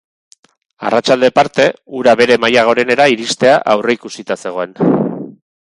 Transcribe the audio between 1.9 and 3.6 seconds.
ura bere maila gorenera iristea